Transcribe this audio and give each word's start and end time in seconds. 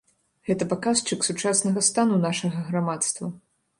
Гэта 0.47 0.67
паказчык 0.71 1.27
сучаснага 1.29 1.85
стану 1.91 2.17
нашага 2.27 2.67
грамадства. 2.71 3.35